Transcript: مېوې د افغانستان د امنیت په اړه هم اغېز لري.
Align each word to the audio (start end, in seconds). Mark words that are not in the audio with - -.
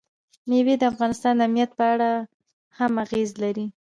مېوې 0.49 0.75
د 0.79 0.83
افغانستان 0.91 1.33
د 1.37 1.41
امنیت 1.47 1.71
په 1.79 1.85
اړه 1.93 2.09
هم 2.77 2.93
اغېز 3.03 3.29
لري. 3.43 3.65